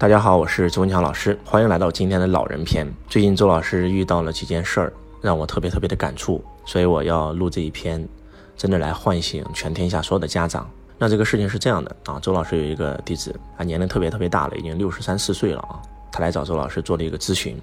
[0.00, 2.90] 大家好，我是周文强老师，欢迎来到今天的老人篇。
[3.06, 4.90] 最近周老师遇到了几件事儿，
[5.20, 8.08] 让我特别特别的感触，所以我要录这一篇，
[8.56, 10.66] 真的来唤醒全天下所有的家长。
[10.96, 15.76] 那这个事情是这样的啊，周老师有一个弟子啊，年龄特别特别大了，已经六十三四岁了啊，
[16.10, 17.56] 他来找周老师做了一个咨询。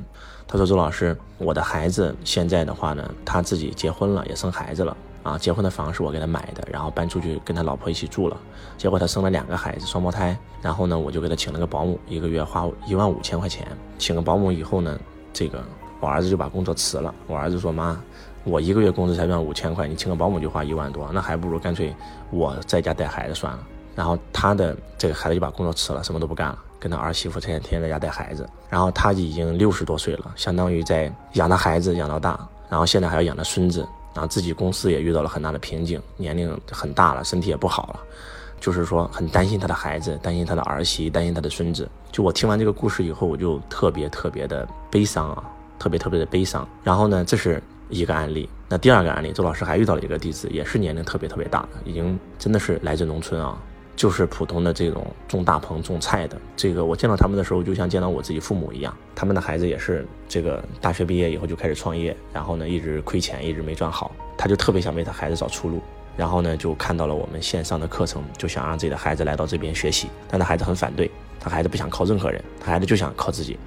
[0.47, 8.37] 他说：“周老师，我的孩子现在的话呢，他自己结婚了，也生孩子了。”啊，结婚的房是我给他买的，然后搬出去跟他老婆一起住了。
[8.77, 10.37] 结果他生了两个孩子，双胞胎。
[10.61, 13.67] 然后呢，我就给他请了个保姆，一个月花一万五千块钱。
[13.97, 14.97] 请个保姆以后呢，
[15.33, 15.61] 这个
[15.99, 17.13] 我儿子就把工作辞了。
[17.27, 18.01] 我儿子说：“妈，
[18.45, 21.93] 我一个月工资才赚五千块，你请个保姆就花一万多，那还不如干脆
[22.31, 28.47] 我在家带孩子算了。”然后他的这个孩子就把工作辞了，什么都不干了，跟他儿媳妇天天天天在家带孩子。
[28.69, 33.87] 然后他已经六十多岁了，相当于在养他孩子养到大，然后现在还要养他孙子。
[34.13, 37.99] 然后自己公司也遇到了很大的瓶颈，年龄很大了，身体也不好了，
[38.59, 41.89] 就是说很担心他的孩子，担心他的儿媳，担心他的孙子。
[42.11, 45.43] 就我听完这个故事以后，我就特别特别的悲伤啊，
[45.77, 46.67] 特别特别的悲伤。
[46.83, 48.49] 然后呢，这是一个案例。
[48.67, 53.55] 那第二个案例，周老师还遇到了一个弟子，也是年龄特别特别大的，已经真的是来自农村啊。
[53.97, 58.95] 就是普通的这种种大棚种菜的，这个我见到他们的时候，就像见到我自己父母一样。
[59.15, 64.11] 他们的孩子也是这个大学毕业以后就开始创业，然后呢一直亏钱，一直没赚好。
[64.37, 65.81] 他就特别想为他孩子找出路，
[66.15, 70.07] 然后呢就看到了我们线上的课程，就想让自己的孩子来到这边学习。
[70.29, 71.09] 但他孩子很反对，
[71.39, 73.57] 他孩子不想靠任何人，他孩子就想靠自己。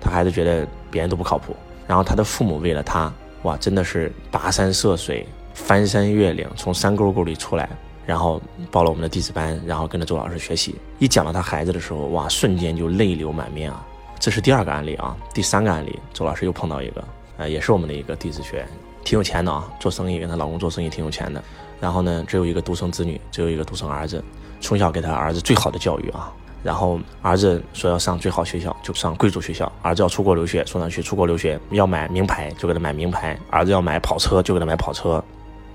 [0.00, 1.54] 他孩子觉得别人都不靠谱。
[1.86, 7.70] 然后他的父母为了他，哇，真的是跋山涉水，翻山越岭，从山沟沟里出来。
[8.06, 8.40] 然后
[8.70, 10.76] 报了我们的弟子班，然后跟着周老师学习。
[11.00, 13.84] 一讲到他孩子的时候，哇，瞬间就泪流满面啊！
[14.20, 15.16] 这是第二个案例啊。
[15.34, 17.04] 第三个案例，周老师又碰到一个，
[17.36, 18.68] 呃，也是我们的一个弟子学员，
[19.04, 21.42] 挺有钱的啊，做生意跟她老公做生意挺有钱的。
[21.80, 24.22] 然后呢，只有一个独生子女，只有一个独生儿子，
[24.60, 26.32] 从小给他儿子最好的教育啊。
[26.62, 35.22] 然后儿子说要上最好学校，就上贵族学校；儿子要出国留学，送他去出国留学，要买名牌就给他买名牌；儿子要买跑车就给他买跑车。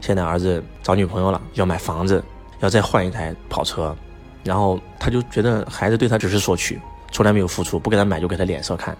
[0.01, 2.21] 现在儿子找女朋友了，要买房子，
[2.59, 3.95] 要再换一台跑车，
[4.43, 6.79] 然后他就觉得孩子对他只是索取，
[7.11, 8.97] 从来没有付出，不给他买就给他脸色看，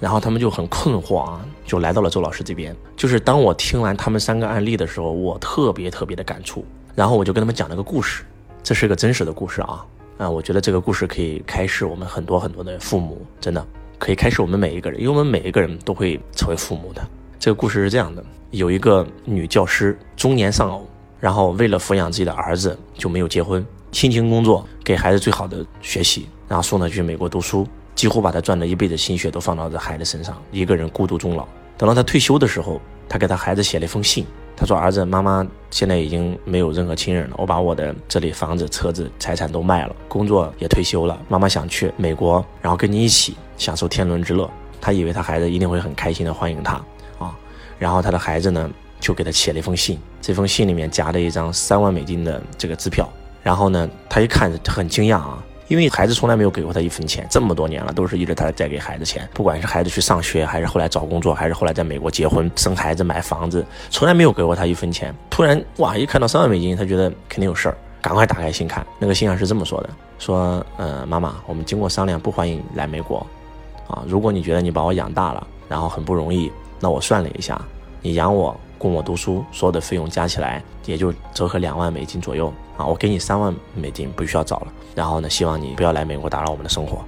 [0.00, 2.76] 然后他们就很困惑啊，就来到了周老师这边。
[2.96, 8.24] 就是当我听完他们三个案例的时候，我特别特别的感触，然后我就跟他们讲了个故事，
[8.62, 9.86] 这是个真实的故事啊，
[10.18, 13.64] 啊，我觉得这个故事可以开示我们很多很多的父母，真的
[13.96, 17.00] 可以开示我们每一个人，因为我们每一个人都会成为父母的。
[17.42, 18.24] 这个故事是这样的。
[18.52, 20.86] 有一个女教师中年丧偶，
[21.18, 27.66] 然后为了抚养自己的儿子就没有结婚，辛勤工作，给孩子最好的学习，然后送他去美国读书，
[27.96, 31.44] 几乎把他赚的一辈子心血都放到这孩子身上，一个人孤独终老。
[31.76, 34.24] 等到他退休的时候，他给他孩子写了一封信，
[34.56, 44.48] 他说：“儿子，妈妈现在已经没有任何亲人了，我把我的这里房子、车子、财产都卖了，工作也退休了，妈妈想去美国，然后跟你一起享受天伦之乐。”
[44.80, 46.80] 他以为他孩子一定会很开心的欢迎他。
[47.18, 47.36] 啊
[47.78, 53.08] 然后他的孩子呢，就给他写了一封信，这封信里面夹了一张三万美金的这个支票。
[53.42, 65.12] 然后呢，他一看很惊讶啊，因为孩子从来没有给过他一分钱，这么多年了，都是一直他在给孩子钱，不管是孩子去上学，还是后来找工作，还是后来在美国结婚、生孩子、买房子，从来没有给过他一分钱。
[65.28, 68.86] 突然哇，一看到三万美金，他觉得肯定有事儿，赶快打开信看。
[69.00, 69.90] 那个信上是这么说的：
[70.20, 73.26] 说，呃，妈妈，我们经过商量，不欢迎来美国。
[73.88, 76.52] 啊，如果你觉得你把我养大了，然后很不容易。
[76.82, 77.60] 那我算了一下，
[78.00, 82.84] 你养我供我读书，所有的费用加起来也就折合两万美金左右啊！
[82.84, 84.66] 我给你三万美金，不需要找了。
[84.92, 87.04] 然后呢，希望你不要来美国打扰我们的生活。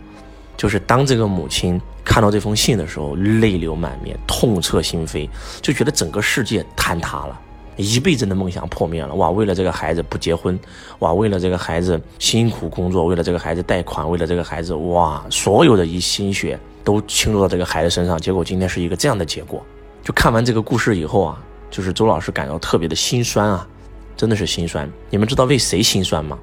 [0.57, 5.29] 就是当这个母亲看到这封信的时候，泪流满面，痛彻心扉，
[5.61, 7.41] 就觉得整个世界坍塌了，
[7.77, 9.15] 一辈子的梦想破灭了。
[9.15, 10.59] 哇，为了这个孩子不结婚，
[10.99, 16.59] 哇，为了这个孩子辛苦工作，为了这个孩子贷款，为了这个孩子，哇，所有的一心血。
[16.85, 19.65] 都倾注到这个孩子身上，结果今天是一个这样的结果。
[20.03, 23.67] 就看完这个故事以后啊，就是周老师感到特别的心酸啊，
[24.15, 24.87] 真的是心酸。
[25.09, 26.39] 你们知道为谁心酸吗？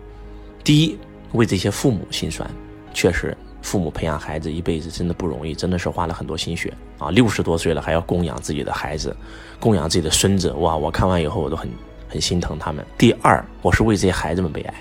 [0.63, 0.97] 第一，
[1.33, 2.49] 为这些父母心酸。
[2.91, 7.09] 确实，父母培养孩子一辈子真的不容易，真的是花了很多心血啊。
[7.11, 9.15] 六十多岁了还要供养自己的孩子，
[9.59, 10.75] 供养自己的孙子，哇！
[10.75, 11.69] 我看完以后我都很
[12.09, 12.85] 很心疼他们。
[12.97, 14.73] 第二，我是为这些孩子们悲哀。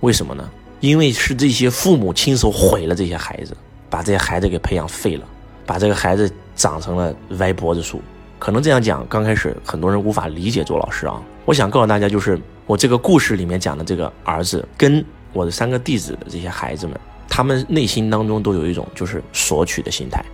[0.00, 0.48] 为什么呢？
[0.80, 3.56] 因为是这些父母亲手毁了这些孩子。
[3.90, 5.24] 把这些孩子给培养废了，
[5.64, 8.02] 把这个孩子长成了歪脖子树。
[8.38, 11.22] 可能这样讲，刚开始很多人无法理解周老师啊。
[11.46, 15.02] 我想告诉大家，就是我这个故事里面讲的这个儿子，跟
[15.32, 20.24] 我的三个弟子的这些孩子们，他们内心当中都有一种就是索取的心态，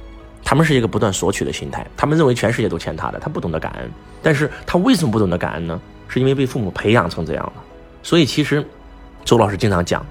[0.45, 1.87] 他们是一个不断索取的心态。
[1.97, 3.91] 他们认为全世界都欠他的，他不懂得感恩。
[4.23, 5.81] 但是他为什么不懂得感恩呢？
[6.09, 7.53] 是因为被父母培养成这样了。
[8.03, 8.65] 所以其实，
[9.25, 10.05] 周老师经常讲，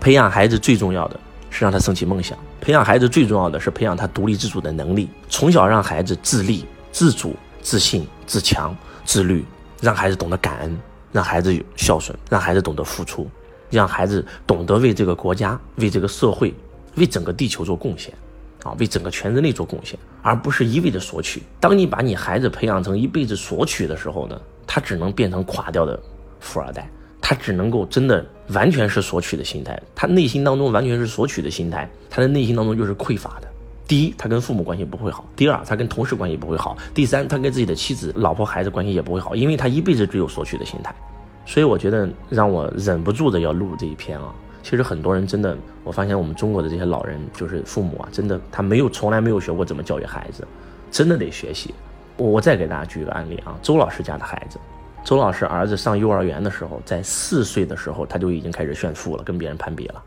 [0.00, 1.20] 培养孩子最重要的。
[1.48, 2.36] 是让他升起梦想。
[2.60, 8.76] 培养孩子最重要的是培养他独立自主的能力，从小让孩子自立、自主、自信、自强、
[9.06, 9.42] 自律，
[9.80, 10.78] 让孩子懂得感恩，
[11.12, 13.26] 让孩子有孝顺，让孩子懂得付出，
[13.70, 16.54] 让孩子懂得为这个国家、为这个社会、
[16.96, 18.12] 为整个地球做贡献。
[18.64, 21.40] 啊，为整个全人类做贡献，而不是一味的索取。
[21.60, 25.96] 当你把你孩子培养成一辈子索取的时候呢，他只能变成垮掉的
[26.40, 26.90] 富二代，
[27.20, 33.46] 他只能够真的完全是索取的心态，他内心当中完全是索取的心态，他的内心当中就是匮乏的。
[33.86, 40.92] 第一，他跟父母关系不会好；第二，他跟同事关系不会好；第三，他跟自己的妻子、老婆、孩子关系也不会好，因为他一辈子只有索取的心态。
[41.46, 44.34] 所以我觉得让我忍不住的要录这一篇啊。
[44.62, 50.46] 其实很多人真的，我发现我们中国的这些老人，就是父母啊，真的他没有从来没有学过怎么教育孩子，
[50.90, 51.72] 真的得学习。
[52.16, 54.58] 我我再给大家举一个案例啊，周老师家的孩子，
[55.04, 60.02] 周老师儿子上幼儿园的时候，在四岁的时候他就已经开始炫富了，跟别人攀比了，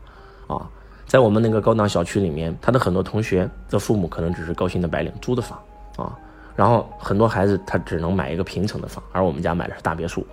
[0.48, 0.68] 啊，
[1.06, 5.58] 在我们那个高档小区里面，他的很多同学的父母可能只是高薪的白领，租的房
[5.96, 6.18] 啊，
[6.54, 10.26] 然后很多孩子他只能买一个平层的房，而我们家买的是大别墅，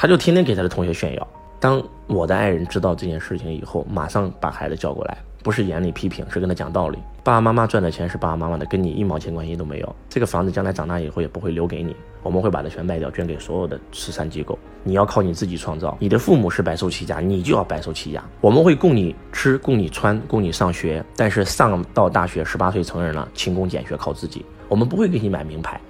[0.00, 1.28] 他就天天给他的同学炫耀。
[1.58, 6.98] 当我的爱人知道这件事情以后，马上把孩子叫过来，不是严厉批评，是跟他讲道理。
[7.24, 9.96] 爸爸妈妈赚的钱是爸爸妈妈的，跟你一毛钱关系都没有。
[10.08, 14.56] 这个房子将来长大以后也不会留给你，我们会把它全卖掉，捐给所有的慈善机构。
[14.84, 15.96] 你要靠你自己创造。
[15.98, 18.22] 你的父母是白手起家，你就要白手起家。
[18.40, 24.46] 我们会供你吃，供你穿，供你上学，但是上到大学，十八岁成人了，勤工俭学靠自己。
[24.68, 25.80] 我们不会给你买名牌，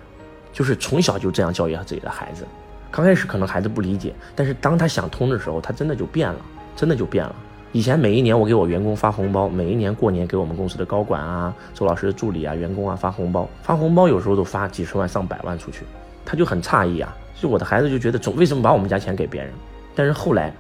[0.51, 2.47] 就是从小就这样教育自己的孩子。
[2.91, 6.41] 刚开始可能孩子不理解，但是当他想通的时候，他真的就变了，
[6.75, 7.35] 真的就变了。
[7.73, 15.85] 以前每一年我给我员工发红包，每一年过年给我们公司的高管啊、周老师的助理啊、员工啊发红包，发红包有时候都发几十万、上百万出去，
[16.25, 17.15] 他就很诧异啊。
[17.35, 19.53] 就我的孩子就觉得总为什么把我们家钱给别人？
[19.95, 20.53] 但是后来，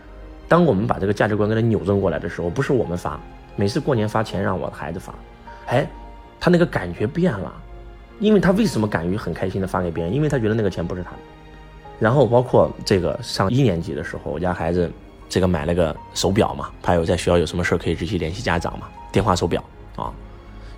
[0.47, 3.19] 当我们把这个价值观给他扭正过来的时候，不是我们发，
[3.57, 5.15] 每次过年发钱让我的孩子发，
[5.67, 5.89] 哎，
[6.39, 7.53] 他那个感觉变了，
[8.21, 10.13] 因为他为什么敢于很开心的发给别人？
[10.13, 11.17] 因为他觉得那个钱不是他的。
[11.99, 14.91] 然后包括这个上一年级的时候，我家孩子
[15.29, 19.63] 这个买了个手表嘛，怕有在学校有什么事可以直接联系家长嘛，电话手表
[19.97, 20.13] 啊。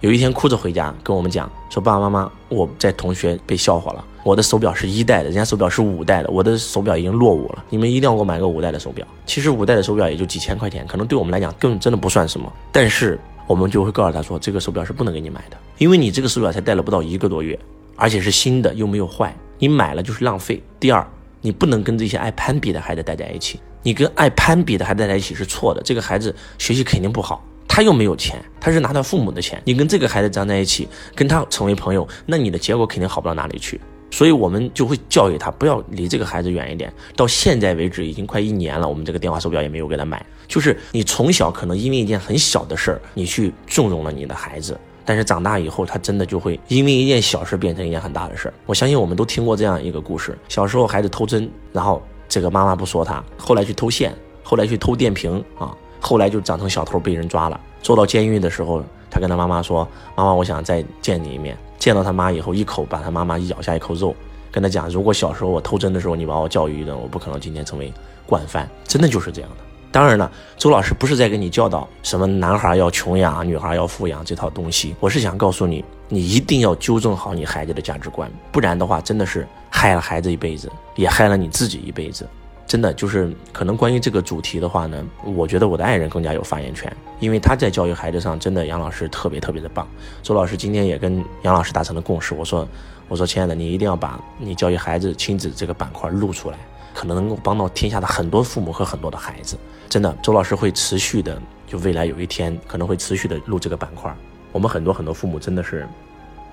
[0.01, 9.07] 有一天哭着回家跟我们讲说：“爸爸妈妈，我在同学被笑话了，我的手表是一代的，人家手表是五代的，我的手表已经落伍了，你们一定要给我买个五代的手表。
[9.27, 17.59] 其实五代的手表也就几千块钱，可能对我们来讲根本真的不算什么，但是我们就会告诉他说，这个手表是不能给你买的，因为你这个手表才戴了不到一个多月，
[17.95, 20.61] 而且是新的又没有坏。”你买了就是浪费。
[20.81, 21.07] 第二，
[21.43, 23.61] 你不能跟这些爱攀比的孩子待在一起。
[23.83, 25.83] 你跟爱攀比的孩子待在一起是错的。
[25.83, 29.61] 这个孩子学习肯定不好，他又没有钱，他是拿他父母的钱。
[29.67, 33.79] 你跟这个孩子站在一起，跟他成为朋友，那你的结果肯定好不到哪里去。
[34.11, 36.93] 所以我们就会教育他，不要离这个孩子远一点。
[37.15, 40.25] 到现在为止，已经快一年了，我们这个电话手表也没有给他买。
[40.49, 44.77] 就是你从小可能因为一件很小的事儿，你去纵容了你的孩子。
[45.11, 48.55] 但是长大以后，他真的就会因为一件小事变成一件很大的事儿。
[48.65, 54.15] 我相信我们都听过这样一个故事：小时候孩子偷针，然后这个妈妈不说他，后来去偷线，
[54.45, 59.83] 后来去偷电瓶啊，后来就长成小偷被人抓了，坐到监狱的时候，他跟他妈妈说
[60.15, 64.15] ：“妈妈，我想再见你一面。”见到他妈以后，一口把他妈妈咬下一口肉，
[64.53, 67.93] 跟他讲：“如果小时候我偷针的时候你把我教育一顿，我不可能今天成为
[68.27, 69.70] 惯犯。”真的就是这样的。
[69.93, 74.95] 当然了，周老师不是在给你教导什么男孩要穷养，女孩要富养这套东西。
[75.01, 82.25] 我是想告诉你，你一定要纠正好你孩子的价值观，不然的话，真的是害了孩子一辈子，也害了你自己一辈子。
[82.69, 89.85] 真的就是可能关于这个主题的话呢，我觉得我的爱人更加有发言权，因为他在教育孩子上真的杨老师特别特别的棒。
[90.23, 92.69] 周老师今天也跟杨老师达成了共识，我说
[93.09, 96.59] 我说亲爱的，你一定要把你教育孩子亲子这个板块录出来。
[96.95, 99.57] 可能能够帮到天下的很多父母和很多的孩子，
[99.89, 104.15] 真的，周老师会持续的，就未来有一天可能会持续的录这个板块。
[104.53, 105.87] 我们很多很多父母真的是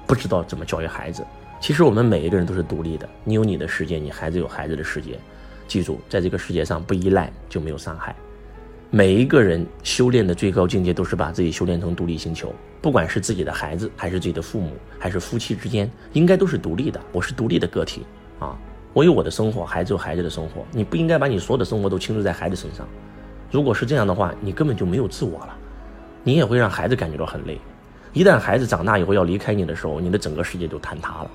[0.06, 1.26] 不知道怎么教育孩子。
[1.60, 5.20] 其实我们每一个人都是独立的，你有你的世界，你孩子有孩子的世界。
[5.68, 8.16] 记住，在这个世界上不依赖就没有伤害。
[8.90, 17.02] 每一个人修炼的最高境界都是把自己修炼成独立星球，不管是自己的孩子，还是自己的父母，还是夫妻之间，应该都是独立的。
[17.12, 18.06] 我是独立的个体
[18.40, 18.56] 啊。
[18.98, 20.66] 我有我的生活，孩子有孩子的生活。
[20.72, 22.84] 你不应该把你所有的生活都倾注在孩子身上。
[23.52, 25.56] 如果是这样的话，你根本就没有自我了，
[26.24, 27.60] 你也会让孩子感觉到很累。
[28.12, 31.30] 一旦孩子长大以后要离开你的时候，你的整个世界就坍塌了。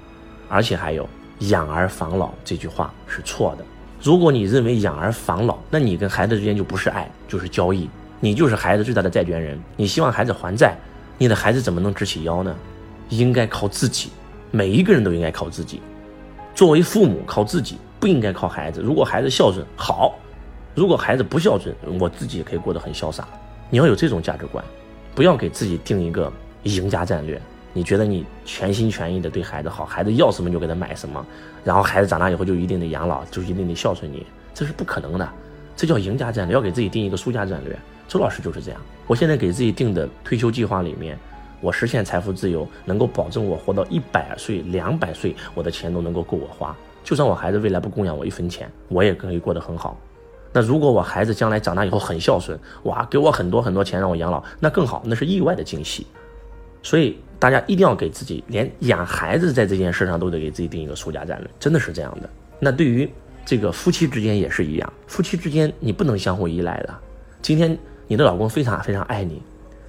[0.49, 1.09] 而且还有
[1.51, 3.65] “养儿防老”这句话是错的。
[4.03, 7.89] 如果你认为养儿防老，那你跟孩子之间就不是爱，就是交易。
[8.19, 9.57] 你就是孩子最大的债权人。
[9.77, 10.77] 你希望孩子还债，
[11.17, 12.53] 你的孩子怎么能直起腰呢？
[13.11, 14.11] 应该靠自己，
[14.51, 15.81] 每一个人都应该靠自己。
[16.55, 18.81] 作为父母，靠自己不应该靠孩子。
[18.81, 20.13] 如果孩子孝顺，好；
[20.75, 23.27] 如果孩子不孝顺，我自己也可以过得很潇洒。
[23.71, 24.63] 你要有这种价值观，
[25.15, 26.31] 不要给自己定一个
[26.65, 27.41] 赢家战略。
[27.73, 31.25] 你觉得你全心全意的对孩子好，孩子要什么就给他买什么，
[31.65, 35.27] 然后孩子长大以后就一定得养老，就一定得孝顺你，这是不可能的。
[35.75, 37.75] 这叫赢家战略，要给自己定一个输家战略。
[38.07, 38.81] 周老师就是这样。
[39.07, 41.19] 我现在给自己定的退休计划里面，
[41.63, 46.77] 我实现财富自由，能够保证我活到一百岁、两百岁，我的钱都能够够我花。
[47.03, 49.99] 就算我孩子未来不供养我一分钱，我也可以过得很好。
[50.53, 56.07] 那如果我孩子将来长大以后很孝顺，哇，给我很多很多钱让我养老，那更好，那是意外的惊喜。
[56.83, 62.29] 所以大家一定要给自己，连养孩子在这件事上都得给自己定一个输家战略，真的是这样的。
[62.59, 63.09] 那对于
[63.47, 66.95] 这个夫妻之间也是一样，夫妻之间你不能相互依赖的。
[67.41, 69.41] 今天你的老公非常非常爱你，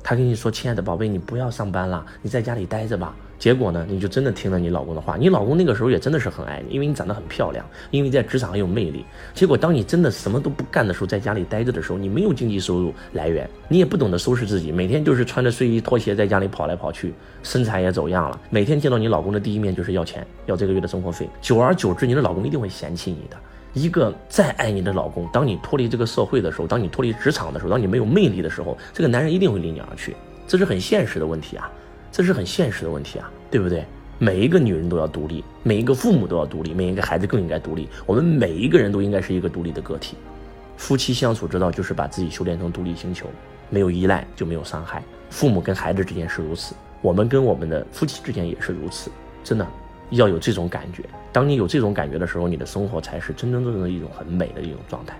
[0.04, 5.18] 他跟你说：“亲爱的宝贝，你不要上班了，你在家里待着吧。”结果呢，你就真的听了你老公的话。
[5.18, 9.04] 你老公那个时候也真的是很爱你，因为你长得很漂亮，因为在职场很有魅力。
[9.34, 18.40] 结果当你真的什么都不干的时候，在家里待着的时候，你没有经济收入来源，你也不懂得收拾自己，每天就是穿着睡衣拖鞋在家里跑来跑去，身材也走样了。
[18.50, 21.28] 每天见到你老公的第一面就是要钱，要这个月的生活费。
[21.42, 23.36] 久而久之，你的老公一定会嫌弃你的。
[23.74, 30.16] 一个再爱你的老公，当你脱离这个社会的时候，当你脱离职场的时候，当你没有魅力的时候，这个男人一定会离你而去。
[30.48, 31.72] 这是很现实的问题啊，
[32.12, 33.84] 这是很现实的问题啊，对不对？
[34.20, 37.90] 每一个女人都要独立，每一个父母都要独立，每一个孩子更应该独立。
[38.06, 40.16] 我们每一个人都应该是一个独立的个体。
[40.78, 43.28] 夫妻相处之道就是把自己修炼成独立星球，
[43.70, 45.04] 没有依赖就没有伤害。
[45.30, 49.10] 父母跟孩子之间是如此，我们跟我们的夫妻之间也是如此。
[49.44, 49.68] 真的
[50.16, 51.04] 要有这种感觉。
[51.32, 55.16] 当你有这种感觉的时候，你的生活才是真真正正的一种很美的一种状态，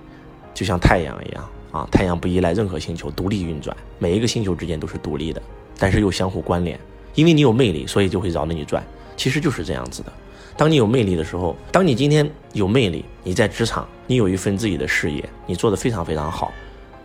[0.54, 1.88] 就像太阳一样啊！
[1.92, 5.42] 太阳不依赖任何星球，独立运转，每一个星球之间都是独立的，
[5.78, 6.80] 但是又相互关联。
[7.16, 8.84] 因为你有魅力，所以就会绕着你转。
[9.16, 10.12] 其实就是这样子的。
[10.56, 16.52] 当你有魅力的时候，当你今天有魅力，你在职场，你有一份自己的事业，你做的非常非常好。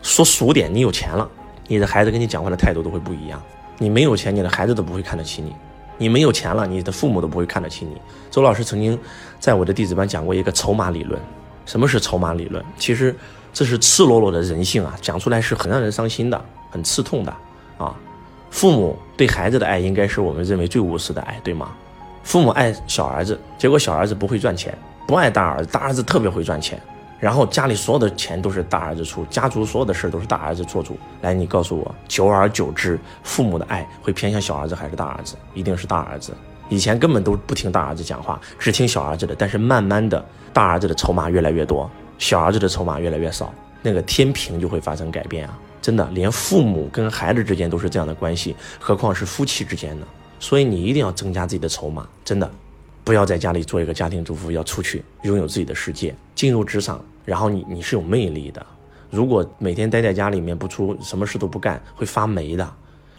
[0.02, 1.28] 说俗点，你有钱了，
[1.66, 3.42] 你的孩子跟你讲话的态度都会不一样。
[3.78, 5.54] 你没有钱，你的孩子都不会看得起你。
[5.98, 8.00] 你没有钱了，你的父母都不会看得起你。
[8.30, 8.98] 周老师曾经
[9.38, 11.20] 在我的弟子班讲过一个筹码理论。
[11.66, 12.64] 什么是筹码理论？
[12.78, 13.14] 其实
[13.52, 17.30] 这是赤裸裸的人性啊，讲出来是很让人伤心的，很刺痛的
[17.76, 17.94] 啊。
[18.50, 21.72] 父母对孩子的爱，应该是我们认为最无私的爱，对吗？
[22.22, 24.76] 父母爱小儿子，结果小儿子不会赚钱，
[25.06, 26.80] 不爱大儿子，大儿子特别会赚钱，
[27.20, 30.96] 然后家里所有的钱都是大儿子出，家族所有的事都是大儿子做主。
[31.20, 35.36] 来，你告诉我，久而久之，父母的爱会偏向小儿子还是大儿子？
[35.52, 36.32] 一定是大儿子。
[36.68, 45.58] 以前根本都不听大儿子讲话，只听小儿子的，但是慢慢的，大儿子的筹码越来越多，小儿子的筹码越来越少，那个天平就会发生改变啊。
[45.80, 50.06] 真的，连父母跟孩子之间都是这样的关系，何况是夫妻之间呢？
[50.38, 52.48] 所以你一定要增加自己的筹码，真的，
[53.08, 58.66] 不要在家里做一个家庭主妇，要出去拥有自己的世界，进入职场，然后你你是有魅力的。
[59.08, 62.70] 如果每天待在家里面不出什么事都不干，会发霉的。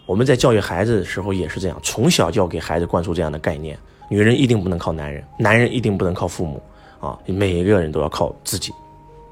[0.06, 3.76] 我们在教育孩子的时候也是这样，从小就要给孩子灌输这样的概念：
[4.08, 6.62] 女人一定不能靠男人，男人一定不能靠父母
[7.00, 7.18] 啊！
[7.26, 8.72] 每一个人都要靠自己。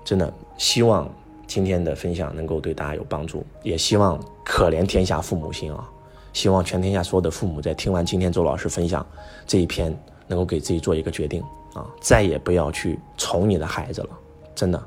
[0.05, 1.09] 真的，希望。
[1.47, 5.88] 今天的分享能够对大家有帮助，也希望可怜天下父母心啊！
[6.33, 9.07] 希望全天下所有的父母在听完今天周老师分享
[9.47, 9.97] 这一篇，
[10.28, 11.42] 能够给自己做一个决定
[11.75, 14.11] 啊，再也不要去宠你的孩子了，
[14.54, 14.80] 真的，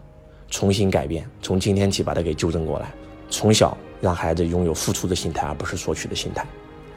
[0.50, 2.94] 重新改变，从今天起把它给纠正过来，
[3.30, 6.46] 从小让孩子拥有付出的心态，而不是索取的心态。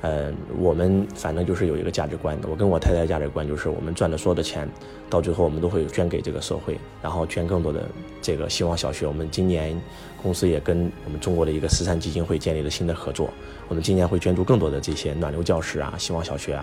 [0.07, 2.39] 嗯，我们反正就是有一个价值观。
[2.47, 4.69] 我跟我太太的价值观就是，我们赚的所有的钱，
[5.09, 7.89] 到最后我们都会捐给这个社会，然后捐更多的
[8.21, 9.07] 这个希望小学。
[9.07, 9.81] 我们今年
[10.23, 13.31] 公司也跟我们中国的一个慈善基金会建立了新的合作，
[13.67, 16.63] 我们今年会捐助更多的这些暖流教室啊、希望小学啊。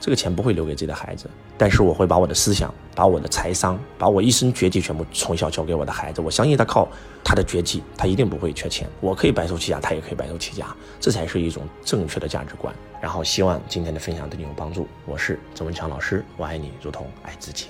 [0.00, 1.28] 这个钱不会留给自己的孩子，
[1.58, 6.22] 但是我会把我的思想、把我的财商、把我一生绝技全部从小教给我的孩子。
[6.22, 6.88] 我相信他靠
[7.22, 8.88] 他的绝技，他一定不会缺钱。
[9.00, 12.74] 我可以白手起家，他也可以白手起家，这才是一种正确的价值观。
[13.00, 14.88] 然后希望今天的分享对你有帮助。
[15.04, 17.66] 我是周文强老师，我爱你如同爱自己。